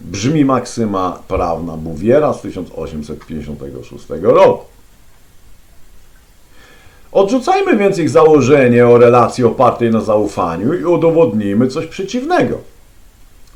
Brzmi 0.00 0.44
maksyma 0.44 1.22
prawna 1.28 1.76
Bouviera 1.76 2.32
z 2.32 2.40
1856 2.40 4.04
roku. 4.22 4.64
Odrzucajmy 7.12 7.76
więc 7.76 7.98
ich 7.98 8.10
założenie 8.10 8.86
o 8.88 8.98
relacji 8.98 9.44
opartej 9.44 9.90
na 9.90 10.00
zaufaniu 10.00 10.74
i 10.74 10.84
udowodnijmy 10.84 11.68
coś 11.68 11.86
przeciwnego. 11.86 12.58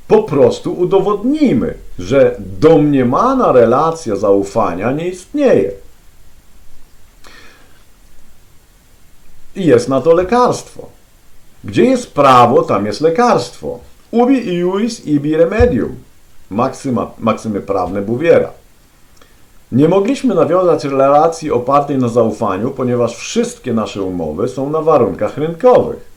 Po 0.08 0.22
prostu 0.22 0.72
udowodnijmy, 0.72 1.74
że 1.98 2.36
domniemana 2.38 3.52
relacja 3.52 4.16
zaufania 4.16 4.92
nie 4.92 5.08
istnieje. 5.08 5.72
I 9.56 9.66
jest 9.66 9.88
na 9.88 10.00
to 10.00 10.14
lekarstwo. 10.14 10.97
Gdzie 11.64 11.84
jest 11.84 12.14
prawo, 12.14 12.62
tam 12.62 12.86
jest 12.86 13.00
lekarstwo. 13.00 13.78
Ubi 14.10 14.54
iuis 14.54 15.06
ibi 15.06 15.36
remedium. 15.36 15.96
Maksyma, 16.50 17.10
maksymy 17.18 17.60
prawne 17.60 18.02
Bouviera. 18.02 18.50
Nie 19.72 19.88
mogliśmy 19.88 20.34
nawiązać 20.34 20.84
relacji 20.84 21.50
opartej 21.50 21.98
na 21.98 22.08
zaufaniu, 22.08 22.70
ponieważ 22.70 23.16
wszystkie 23.16 23.72
nasze 23.72 24.02
umowy 24.02 24.48
są 24.48 24.70
na 24.70 24.82
warunkach 24.82 25.38
rynkowych. 25.38 26.08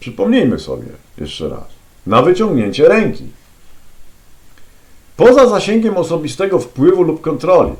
Przypomnijmy 0.00 0.58
sobie 0.58 0.86
jeszcze 1.18 1.48
raz. 1.48 1.64
Na 2.06 2.22
wyciągnięcie 2.22 2.88
ręki. 2.88 3.28
Poza 5.16 5.48
zasięgiem 5.48 5.96
osobistego 5.96 6.58
wpływu 6.58 7.02
lub 7.02 7.20
kontroli. 7.20 7.72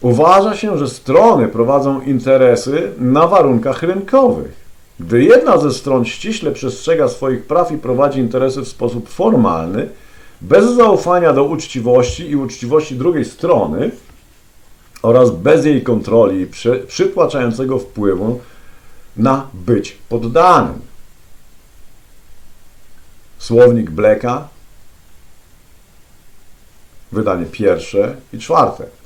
Uważa 0.00 0.56
się, 0.56 0.78
że 0.78 0.88
strony 0.88 1.48
prowadzą 1.48 2.00
interesy 2.00 2.92
na 2.98 3.26
warunkach 3.26 3.82
rynkowych. 3.82 4.68
Gdy 5.00 5.22
jedna 5.22 5.58
ze 5.58 5.72
stron 5.72 6.04
ściśle 6.04 6.52
przestrzega 6.52 7.08
swoich 7.08 7.46
praw 7.46 7.72
i 7.72 7.78
prowadzi 7.78 8.20
interesy 8.20 8.62
w 8.62 8.68
sposób 8.68 9.08
formalny, 9.08 9.88
bez 10.40 10.70
zaufania 10.70 11.32
do 11.32 11.44
uczciwości 11.44 12.30
i 12.30 12.36
uczciwości 12.36 12.94
drugiej 12.96 13.24
strony 13.24 13.90
oraz 15.02 15.30
bez 15.30 15.64
jej 15.64 15.82
kontroli 15.82 16.40
i 16.40 16.46
przy, 16.46 16.84
przytłaczającego 16.88 17.78
wpływu 17.78 18.40
na 19.16 19.48
być 19.54 19.98
poddanym. 20.08 20.80
Słownik 23.38 23.90
Bleka, 23.90 24.48
wydanie 27.12 27.46
pierwsze 27.46 28.16
i 28.32 28.38
czwarte. 28.38 28.97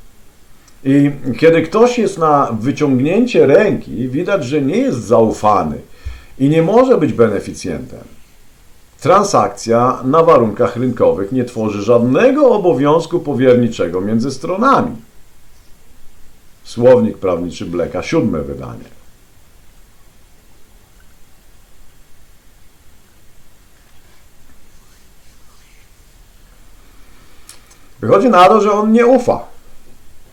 I 0.84 1.10
kiedy 1.38 1.62
ktoś 1.62 1.98
jest 1.98 2.18
na 2.18 2.48
wyciągnięcie 2.60 3.46
ręki, 3.46 4.08
widać, 4.08 4.44
że 4.44 4.62
nie 4.62 4.76
jest 4.76 5.04
zaufany 5.04 5.80
i 6.38 6.48
nie 6.48 6.62
może 6.62 6.98
być 6.98 7.12
beneficjentem. 7.12 8.00
Transakcja 9.00 10.00
na 10.04 10.22
warunkach 10.22 10.76
rynkowych 10.76 11.32
nie 11.32 11.44
tworzy 11.44 11.82
żadnego 11.82 12.50
obowiązku 12.50 13.20
powierniczego 13.20 14.00
między 14.00 14.30
stronami. 14.30 14.96
Słownik 16.64 17.18
prawniczy 17.18 17.66
Bleka, 17.66 18.02
siódme 18.02 18.42
wydanie. 18.42 18.84
Wychodzi 28.00 28.28
na 28.28 28.48
to, 28.48 28.60
że 28.60 28.72
on 28.72 28.92
nie 28.92 29.06
ufa 29.06 29.51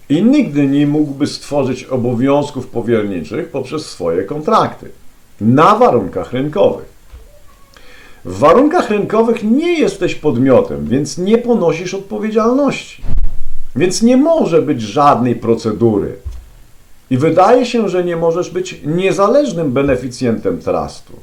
i 0.10 0.24
nigdy 0.24 0.68
nie 0.68 0.88
mógłby 0.88 1.28
stworzyć 1.28 1.84
obowiązków 1.84 2.68
powierniczych 2.68 3.50
poprzez 3.50 3.86
swoje 3.86 4.24
kontrakty 4.24 4.92
na 5.42 5.76
warunkach 5.76 6.34
rynkowych. 6.34 6.90
W 8.26 8.38
warunkach 8.38 8.90
rynkowych 8.90 9.44
nie 9.44 9.80
jesteś 9.80 10.16
podmiotem, 10.16 10.86
więc 10.86 11.18
nie 11.18 11.38
ponosisz 11.38 11.94
odpowiedzialności. 11.94 13.04
Więc 13.76 14.02
nie 14.02 14.18
może 14.18 14.62
być 14.62 14.82
żadnej 14.82 15.36
procedury. 15.36 16.16
I 17.10 17.18
wydaje 17.18 17.66
się, 17.66 17.90
że 17.90 18.04
nie 18.04 18.16
możesz 18.16 18.50
być 18.50 18.82
niezależnym 18.86 19.72
beneficjentem 19.72 20.60
trustu, 20.60 21.14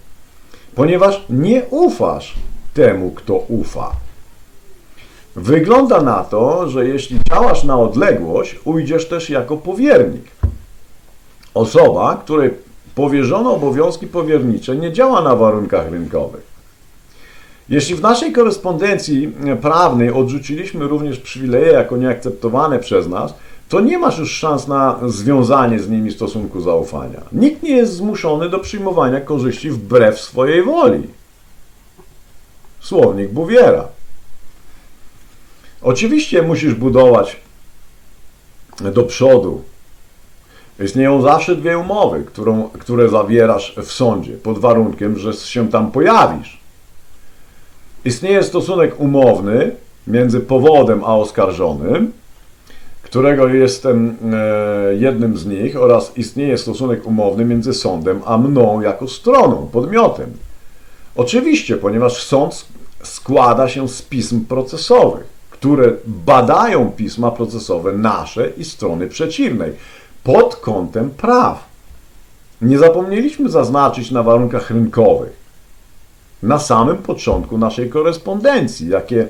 ponieważ 0.74 1.24
nie 1.30 1.62
ufasz 1.70 2.34
temu, 2.74 3.10
kto 3.10 3.34
ufa. 3.34 4.05
Wygląda 5.36 6.02
na 6.02 6.24
to, 6.24 6.68
że 6.68 6.88
jeśli 6.88 7.18
działasz 7.28 7.64
na 7.64 7.78
odległość, 7.78 8.56
ujdziesz 8.64 9.08
też 9.08 9.30
jako 9.30 9.56
powiernik. 9.56 10.24
Osoba, 11.54 12.20
której 12.24 12.50
powierzono 12.94 13.54
obowiązki 13.54 14.06
powiernicze, 14.06 14.76
nie 14.76 14.92
działa 14.92 15.22
na 15.22 15.36
warunkach 15.36 15.90
rynkowych. 15.90 16.46
Jeśli 17.68 17.94
w 17.94 18.00
naszej 18.00 18.32
korespondencji 18.32 19.32
prawnej 19.62 20.10
odrzuciliśmy 20.10 20.88
również 20.88 21.18
przywileje 21.18 21.72
jako 21.72 21.96
nieakceptowane 21.96 22.78
przez 22.78 23.08
nas, 23.08 23.34
to 23.68 23.80
nie 23.80 23.98
masz 23.98 24.18
już 24.18 24.32
szans 24.32 24.68
na 24.68 24.98
związanie 25.06 25.78
z 25.78 25.90
nimi 25.90 26.12
stosunku 26.12 26.60
zaufania. 26.60 27.20
Nikt 27.32 27.62
nie 27.62 27.76
jest 27.76 27.92
zmuszony 27.92 28.48
do 28.48 28.58
przyjmowania 28.58 29.20
korzyści 29.20 29.70
wbrew 29.70 30.20
swojej 30.20 30.62
woli. 30.62 31.02
Słownik 32.80 33.30
Buwiera. 33.30 33.95
Oczywiście 35.86 36.42
musisz 36.42 36.74
budować 36.74 37.36
do 38.80 39.02
przodu. 39.02 39.62
Istnieją 40.80 41.22
zawsze 41.22 41.56
dwie 41.56 41.78
umowy, 41.78 42.24
którą, 42.24 42.68
które 42.68 43.08
zawierasz 43.08 43.74
w 43.82 43.92
sądzie, 43.92 44.32
pod 44.32 44.58
warunkiem, 44.58 45.18
że 45.18 45.32
się 45.32 45.68
tam 45.68 45.90
pojawisz. 45.90 46.60
Istnieje 48.04 48.42
stosunek 48.42 49.00
umowny 49.00 49.70
między 50.06 50.40
powodem 50.40 51.04
a 51.04 51.16
oskarżonym, 51.16 52.12
którego 53.02 53.48
jestem 53.48 54.16
e, 54.32 54.94
jednym 54.94 55.36
z 55.36 55.46
nich, 55.46 55.76
oraz 55.76 56.16
istnieje 56.16 56.58
stosunek 56.58 57.06
umowny 57.06 57.44
między 57.44 57.74
sądem 57.74 58.22
a 58.24 58.38
mną 58.38 58.80
jako 58.80 59.08
stroną, 59.08 59.68
podmiotem. 59.72 60.32
Oczywiście, 61.16 61.76
ponieważ 61.76 62.22
sąd 62.22 62.66
składa 63.02 63.68
się 63.68 63.88
z 63.88 64.02
pism 64.02 64.44
procesowych, 64.44 65.35
które 65.58 65.92
badają 66.06 66.90
pisma 66.90 67.30
procesowe 67.30 67.92
nasze 67.92 68.50
i 68.56 68.64
strony 68.64 69.08
przeciwnej 69.08 69.72
pod 70.24 70.56
kątem 70.56 71.10
praw. 71.10 71.64
Nie 72.62 72.78
zapomnieliśmy 72.78 73.48
zaznaczyć 73.48 74.10
na 74.10 74.22
warunkach 74.22 74.70
rynkowych 74.70 75.46
na 76.42 76.58
samym 76.58 76.96
początku 76.96 77.58
naszej 77.58 77.90
korespondencji, 77.90 78.88
jakie 78.88 79.28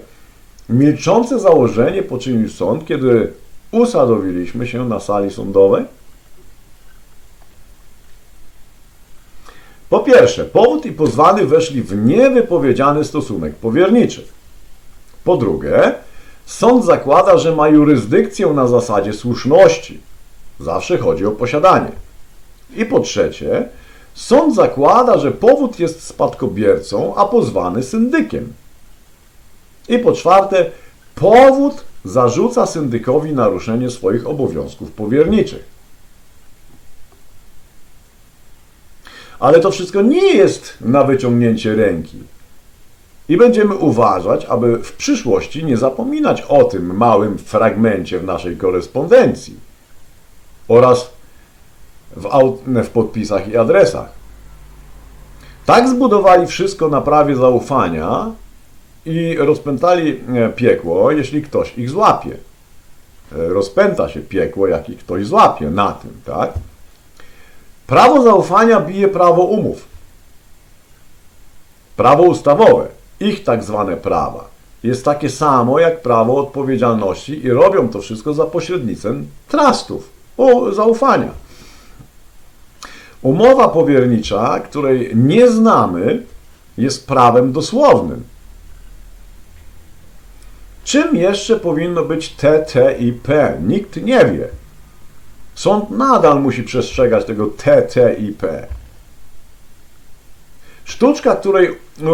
milczące 0.68 1.38
założenie 1.38 2.02
poczynił 2.02 2.48
sąd, 2.48 2.86
kiedy 2.86 3.32
usadowiliśmy 3.70 4.66
się 4.66 4.88
na 4.88 5.00
sali 5.00 5.30
sądowej? 5.30 5.84
Po 9.88 10.00
pierwsze, 10.00 10.44
powód 10.44 10.86
i 10.86 10.92
pozwany 10.92 11.46
weszli 11.46 11.82
w 11.82 12.06
niewypowiedziany 12.06 13.04
stosunek 13.04 13.54
powierniczy. 13.54 14.26
Po 15.24 15.36
drugie, 15.36 15.94
sąd 16.46 16.84
zakłada, 16.84 17.38
że 17.38 17.56
ma 17.56 17.68
jurysdykcję 17.68 18.46
na 18.46 18.66
zasadzie 18.66 19.12
słuszności. 19.12 20.00
Zawsze 20.60 20.98
chodzi 20.98 21.26
o 21.26 21.30
posiadanie. 21.30 21.92
I 22.76 22.84
po 22.84 23.00
trzecie, 23.00 23.68
sąd 24.14 24.54
zakłada, 24.54 25.18
że 25.18 25.30
powód 25.30 25.80
jest 25.80 26.02
spadkobiercą, 26.02 27.14
a 27.16 27.24
pozwany 27.24 27.82
syndykiem. 27.82 28.52
I 29.88 29.98
po 29.98 30.12
czwarte, 30.12 30.70
powód 31.14 31.84
zarzuca 32.04 32.66
syndykowi 32.66 33.32
naruszenie 33.32 33.90
swoich 33.90 34.26
obowiązków 34.26 34.92
powierniczych. 34.92 35.64
Ale 39.38 39.60
to 39.60 39.70
wszystko 39.70 40.02
nie 40.02 40.34
jest 40.34 40.74
na 40.80 41.04
wyciągnięcie 41.04 41.74
ręki. 41.74 42.18
I 43.28 43.36
będziemy 43.36 43.74
uważać, 43.74 44.44
aby 44.44 44.78
w 44.78 44.92
przyszłości 44.92 45.64
nie 45.64 45.76
zapominać 45.76 46.42
o 46.42 46.64
tym 46.64 46.96
małym 46.96 47.38
fragmencie 47.38 48.18
w 48.18 48.24
naszej 48.24 48.56
korespondencji 48.56 49.54
oraz 50.68 51.10
w, 52.16 52.28
w 52.84 52.88
podpisach 52.88 53.48
i 53.48 53.56
adresach. 53.56 54.08
Tak 55.66 55.88
zbudowali 55.88 56.46
wszystko 56.46 56.88
na 56.88 57.00
prawie 57.00 57.36
zaufania, 57.36 58.32
i 59.06 59.36
rozpętali 59.38 60.20
e, 60.34 60.48
piekło, 60.48 61.10
jeśli 61.10 61.42
ktoś 61.42 61.78
ich 61.78 61.90
złapie. 61.90 62.36
E, 63.32 63.48
rozpęta 63.48 64.08
się 64.08 64.20
piekło, 64.20 64.66
jak 64.66 64.88
ich 64.88 64.98
ktoś 64.98 65.26
złapie 65.26 65.70
na 65.70 65.92
tym, 65.92 66.20
tak? 66.24 66.52
Prawo 67.86 68.22
zaufania 68.22 68.80
bije 68.80 69.08
prawo 69.08 69.42
umów. 69.42 69.84
Prawo 71.96 72.22
ustawowe, 72.22 72.88
ich 73.20 73.44
tak 73.44 73.64
zwane 73.64 73.96
prawa, 73.96 74.48
jest 74.82 75.04
takie 75.04 75.30
samo 75.30 75.78
jak 75.78 76.02
prawo 76.02 76.36
odpowiedzialności 76.36 77.46
i 77.46 77.50
robią 77.50 77.88
to 77.88 78.00
wszystko 78.00 78.34
za 78.34 78.44
pośrednictwem 78.44 79.26
trustów, 79.48 80.08
o, 80.36 80.72
zaufania. 80.72 81.30
Umowa 83.22 83.68
powiernicza, 83.68 84.60
której 84.60 85.10
nie 85.14 85.50
znamy, 85.50 86.22
jest 86.78 87.06
prawem 87.06 87.52
dosłownym. 87.52 88.22
Czym 90.84 91.16
jeszcze 91.16 91.56
powinno 91.56 92.04
być 92.04 92.28
TTIP? 92.28 93.28
Nikt 93.66 93.96
nie 93.96 94.24
wie. 94.24 94.48
Sąd 95.54 95.90
nadal 95.90 96.40
musi 96.42 96.62
przestrzegać 96.62 97.24
tego 97.24 97.46
TTIP. 97.46 98.42
Sztuczka, 100.86 101.36
której 101.36 101.70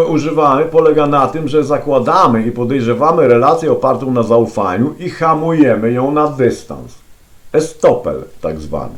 używamy, 0.09 0.65
polega 0.65 1.07
na 1.07 1.27
tym, 1.27 1.49
że 1.49 1.65
zakładamy 1.65 2.43
i 2.43 2.53
podejrzewamy 2.53 3.29
relację 3.29 3.73
opartą 3.73 4.13
na 4.13 4.23
zaufaniu 4.23 4.95
i 4.99 5.11
hamujemy 5.11 5.93
ją 5.93 6.13
na 6.13 6.27
dystans. 6.27 6.95
Estopel 7.53 8.25
tak 8.41 8.61
zwany. 8.61 8.95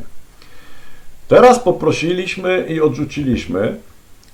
Teraz 1.29 1.59
poprosiliśmy 1.59 2.67
i 2.69 2.81
odrzuciliśmy 2.81 3.77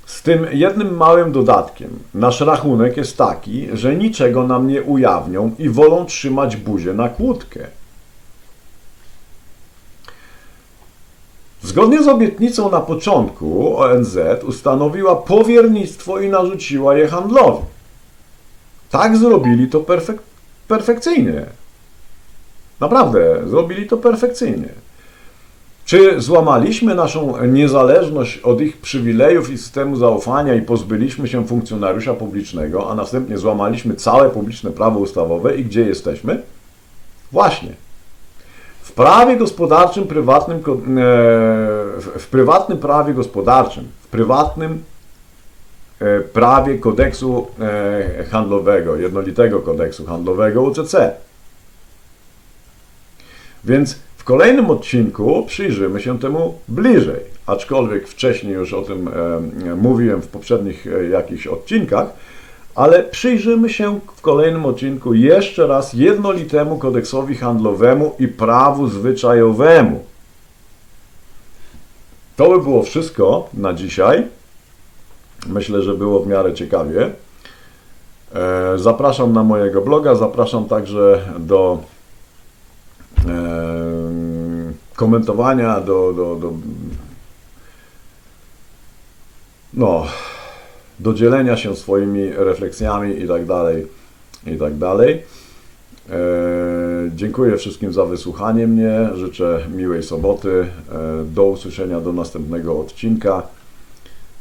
z 0.07 0.23
tym 0.23 0.47
jednym 0.53 0.97
małym 0.97 1.33
dodatkiem. 1.33 1.91
Nasz 2.15 2.41
rachunek 2.41 2.97
jest 2.97 3.17
taki, 3.17 3.69
że 3.73 3.97
niczego 3.97 4.47
nam 4.47 4.69
nie 4.69 4.83
ujawnią 4.83 5.55
i 5.59 5.69
wolą 5.69 6.07
trzymać 6.07 6.57
buzię 6.57 6.95
na 6.95 7.09
kłódkę. 7.09 7.67
Zgodnie 11.63 12.03
z 12.03 12.09
obietnicą 12.09 12.71
na 12.71 12.81
początku 12.81 13.79
ONZ 13.79 14.19
ustanowiła 14.49 15.17
powiernictwo 15.17 16.21
i 16.21 16.29
narzuciła 16.29 16.97
je 16.97 17.09
handlowi. 17.09 17.65
Tak 18.91 19.17
zrobili 19.17 19.69
to 19.69 19.81
perfek 19.81 20.19
perfekcyjnie. 20.69 21.47
Naprawdę, 22.81 23.49
zrobili 23.49 23.87
to 23.87 23.97
perfekcyjnie. 23.97 24.69
Czy 25.85 26.21
złamaliśmy 26.21 26.95
naszą 26.95 27.47
niezależność 27.47 28.39
od 28.39 28.61
ich 28.61 28.77
przywilejów 28.77 29.51
i 29.51 29.59
systemu 29.59 29.97
zaufania 29.97 30.55
i 30.55 30.63
pozbyliśmy 30.63 31.29
się 31.29 31.47
funkcjonariusza 31.47 32.15
publicznego, 32.15 32.91
a 32.91 32.95
następnie 32.95 33.39
złamaliśmy 33.39 33.95
całe 33.95 34.31
publiczne 34.31 34.71
prawo 34.71 34.99
ustawowe 34.99 35.57
i 35.57 35.65
gdzie 35.65 35.81
jesteśmy? 35.81 36.43
Właśnie. 37.33 37.73
W 38.91 38.93
prawie 38.93 39.37
gospodarczym, 39.37 40.07
prywatnym, 40.07 40.57
e, 40.57 40.61
w 42.19 42.27
prywatnym 42.31 42.79
prawie 42.79 43.15
gospodarczym, 43.15 43.89
w 44.01 44.09
prywatnym 44.09 44.83
e, 46.01 46.21
prawie 46.21 46.79
kodeksu 46.79 47.47
e, 47.61 48.25
handlowego, 48.25 48.97
jednolitego 48.97 49.61
kodeksu 49.61 50.07
handlowego 50.07 50.63
UCC. 50.63 50.95
Więc 53.65 53.99
w 54.17 54.25
kolejnym 54.25 54.71
odcinku 54.71 55.45
przyjrzymy 55.47 56.01
się 56.01 56.19
temu 56.19 56.59
bliżej, 56.69 57.21
aczkolwiek 57.47 58.09
wcześniej 58.09 58.55
już 58.55 58.73
o 58.73 58.83
tym 58.83 59.11
mówiłem 59.77 60.23
w 60.23 60.29
poprzednich 60.29 60.87
jakichś 61.11 61.47
odcinkach, 61.47 62.07
ale 62.75 63.03
przyjrzymy 63.03 63.71
się 63.71 64.01
w 64.17 64.21
kolejnym 64.21 64.67
odcinku 64.67 65.15
jeszcze 65.15 65.67
raz 65.67 65.93
jednolitemu 65.93 66.79
kodeksowi 66.79 67.37
handlowemu 67.37 68.15
i 68.19 68.29
prawu 68.29 68.89
zwyczajowemu. 68.89 70.05
To 72.37 72.51
by 72.51 72.59
było 72.63 72.83
wszystko 72.83 73.49
na 73.55 73.73
dzisiaj. 73.75 74.27
Myślę, 75.47 75.83
że 75.83 75.95
było 75.95 76.21
w 76.21 76.27
miarę 76.27 76.55
ciekawie. 76.55 77.11
E, 78.35 78.79
zapraszam 78.79 79.33
na 79.33 79.43
mojego 79.43 79.81
bloga, 79.81 80.15
zapraszam 80.15 80.65
także 80.65 81.25
do 81.39 81.79
komentowania, 84.97 85.81
do, 85.81 86.13
do, 86.13 86.35
do, 86.35 86.53
no, 89.75 90.07
do 91.03 91.15
dzielenia 91.15 91.57
się 91.57 91.77
swoimi 91.77 92.31
refleksjami 92.31 93.23
i 93.23 93.29
tak 93.29 93.47
dalej, 93.47 93.87
i 94.47 94.57
tak. 94.57 94.73
E, 96.11 97.11
Dziękuję 97.15 97.57
wszystkim 97.57 97.93
za 97.93 98.05
wysłuchanie 98.05 98.67
mnie. 98.67 99.11
Życzę 99.15 99.67
miłej 99.75 100.03
soboty. 100.03 100.67
E, 100.93 101.25
Do 101.25 101.45
usłyszenia 101.45 102.01
do 102.01 102.13
następnego 102.13 102.81
odcinka. 102.81 103.43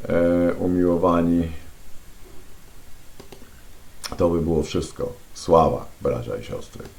E, 0.10 0.54
Umiłowani. 0.54 1.48
To 4.18 4.30
by 4.30 4.42
było 4.42 4.64
wszystko. 4.64 5.14
Sława, 5.34 5.86
bracia 6.02 6.38
i 6.38 6.44
siostry. 6.44 6.99